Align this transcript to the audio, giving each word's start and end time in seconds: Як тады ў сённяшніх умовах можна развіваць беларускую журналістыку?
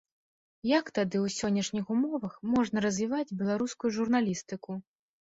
Як 0.67 0.85
тады 0.97 1.17
ў 1.17 1.27
сённяшніх 1.39 1.91
умовах 1.95 2.33
можна 2.53 2.77
развіваць 2.85 3.35
беларускую 3.43 3.91
журналістыку? 3.99 4.71